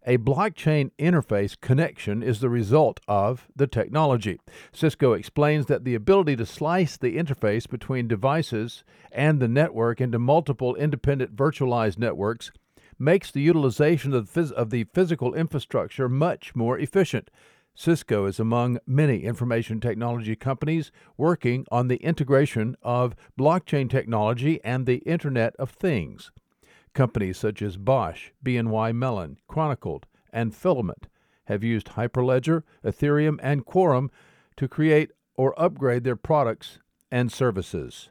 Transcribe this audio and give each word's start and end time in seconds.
A 0.07 0.19
blockchain 0.19 0.91
interface 0.99 1.59
connection 1.59 2.23
is 2.23 2.41
the 2.41 2.51
result 2.51 3.01
of 3.09 3.49
the 3.57 3.67
technology. 3.67 4.39
Cisco 4.71 5.15
explains 5.15 5.65
that 5.67 5.85
the 5.85 5.95
ability 5.95 6.37
to 6.37 6.45
slice 6.45 6.99
the 6.99 7.17
interface 7.17 7.67
between 7.67 8.07
devices 8.07 8.85
and 9.11 9.41
the 9.41 9.49
network 9.49 10.03
into 10.03 10.19
multiple 10.19 10.75
independent 10.75 11.35
virtualized 11.35 11.97
networks 11.97 12.53
makes 12.99 13.31
the 13.31 13.41
utilization 13.41 14.13
of 14.13 14.31
the 14.35 14.87
physical 14.93 15.33
infrastructure 15.33 16.07
much 16.07 16.55
more 16.55 16.79
efficient. 16.79 17.31
Cisco 17.75 18.27
is 18.27 18.39
among 18.39 18.79
many 18.87 19.25
information 19.25 19.81
technology 19.81 20.37
companies 20.37 20.93
working 21.17 21.65
on 21.73 21.89
the 21.89 21.97
integration 21.97 22.77
of 22.83 23.17
blockchain 23.39 23.89
technology 23.89 24.61
and 24.63 24.85
the 24.85 24.99
Internet 24.99 25.57
of 25.57 25.71
Things. 25.71 26.31
Companies 26.95 27.39
such 27.39 27.61
as 27.61 27.77
Bosch, 27.77 28.31
BNY 28.45 28.95
Mellon, 28.95 29.37
Chronicled, 29.49 30.07
and 30.33 30.55
Filament 30.55 31.09
have 31.47 31.65
used 31.65 31.89
Hyperledger, 31.89 32.63
Ethereum, 32.85 33.39
and 33.43 33.65
Quorum 33.65 34.11
to 34.57 34.69
create 34.69 35.11
or 35.35 35.61
upgrade 35.61 36.05
their 36.05 36.17
products 36.17 36.79
and 37.11 37.31
services. 37.31 38.11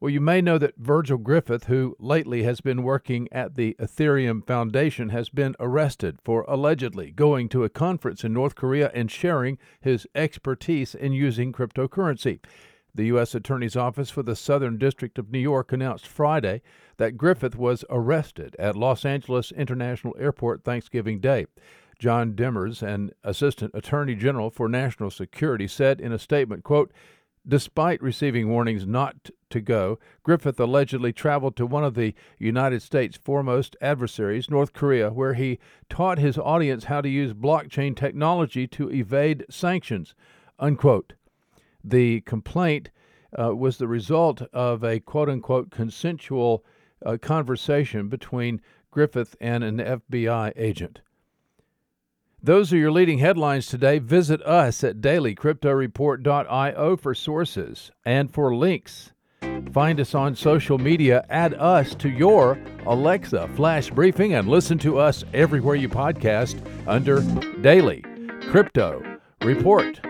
Well, 0.00 0.10
you 0.10 0.20
may 0.20 0.40
know 0.40 0.58
that 0.58 0.76
Virgil 0.76 1.18
Griffith, 1.18 1.64
who 1.64 1.96
lately 1.98 2.44
has 2.44 2.60
been 2.60 2.84
working 2.84 3.28
at 3.32 3.56
the 3.56 3.74
Ethereum 3.80 4.46
Foundation, 4.46 5.08
has 5.08 5.28
been 5.28 5.56
arrested 5.58 6.18
for 6.24 6.44
allegedly 6.46 7.10
going 7.10 7.48
to 7.48 7.64
a 7.64 7.68
conference 7.68 8.22
in 8.22 8.32
North 8.32 8.54
Korea 8.54 8.92
and 8.94 9.10
sharing 9.10 9.58
his 9.80 10.06
expertise 10.14 10.94
in 10.94 11.12
using 11.12 11.52
cryptocurrency. 11.52 12.38
The 12.98 13.06
U.S. 13.06 13.32
Attorney's 13.32 13.76
Office 13.76 14.10
for 14.10 14.24
the 14.24 14.34
Southern 14.34 14.76
District 14.76 15.20
of 15.20 15.30
New 15.30 15.38
York 15.38 15.70
announced 15.70 16.04
Friday 16.04 16.62
that 16.96 17.16
Griffith 17.16 17.54
was 17.54 17.84
arrested 17.88 18.56
at 18.58 18.74
Los 18.74 19.04
Angeles 19.04 19.52
International 19.52 20.16
Airport 20.18 20.64
Thanksgiving 20.64 21.20
Day. 21.20 21.46
John 22.00 22.32
Demers, 22.32 22.82
an 22.82 23.12
assistant 23.22 23.70
attorney 23.72 24.16
general 24.16 24.50
for 24.50 24.68
national 24.68 25.12
security, 25.12 25.68
said 25.68 26.00
in 26.00 26.10
a 26.10 26.18
statement, 26.18 26.64
quote, 26.64 26.92
Despite 27.46 28.02
receiving 28.02 28.48
warnings 28.48 28.84
not 28.84 29.30
to 29.50 29.60
go, 29.60 30.00
Griffith 30.24 30.58
allegedly 30.58 31.12
traveled 31.12 31.54
to 31.54 31.66
one 31.66 31.84
of 31.84 31.94
the 31.94 32.16
United 32.36 32.82
States' 32.82 33.16
foremost 33.16 33.76
adversaries, 33.80 34.50
North 34.50 34.72
Korea, 34.72 35.10
where 35.10 35.34
he 35.34 35.60
taught 35.88 36.18
his 36.18 36.36
audience 36.36 36.86
how 36.86 37.00
to 37.00 37.08
use 37.08 37.32
blockchain 37.32 37.94
technology 37.94 38.66
to 38.66 38.90
evade 38.90 39.44
sanctions. 39.48 40.16
Unquote. 40.58 41.12
The 41.84 42.22
complaint 42.22 42.90
uh, 43.36 43.54
was 43.54 43.78
the 43.78 43.88
result 43.88 44.42
of 44.52 44.84
a 44.84 45.00
quote 45.00 45.28
unquote 45.28 45.70
consensual 45.70 46.64
uh, 47.04 47.16
conversation 47.20 48.08
between 48.08 48.60
Griffith 48.90 49.36
and 49.40 49.62
an 49.64 49.78
FBI 49.78 50.52
agent. 50.56 51.00
Those 52.42 52.72
are 52.72 52.76
your 52.76 52.92
leading 52.92 53.18
headlines 53.18 53.66
today. 53.66 53.98
Visit 53.98 54.40
us 54.42 54.84
at 54.84 55.00
dailycryptoreport.io 55.00 56.96
for 56.96 57.14
sources 57.14 57.90
and 58.04 58.32
for 58.32 58.54
links. 58.54 59.12
Find 59.72 60.00
us 60.00 60.14
on 60.14 60.34
social 60.36 60.78
media, 60.78 61.26
add 61.28 61.54
us 61.54 61.94
to 61.96 62.08
your 62.08 62.58
Alexa 62.86 63.48
flash 63.48 63.90
briefing, 63.90 64.34
and 64.34 64.48
listen 64.48 64.78
to 64.78 64.98
us 64.98 65.24
everywhere 65.34 65.74
you 65.74 65.88
podcast 65.88 66.60
under 66.86 67.20
Daily 67.60 68.02
Crypto 68.42 69.02
Report. 69.42 70.00